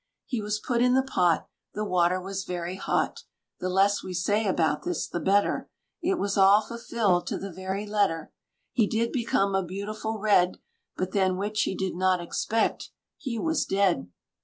[0.25, 3.21] He was put in the pot, The water was very hot;
[3.59, 5.69] The less we say about this the better,
[6.01, 8.31] It was all fulfilled to the very letter.
[8.71, 10.57] He did become a beautiful red,
[10.97, 14.09] But then which he did not expect he was dead!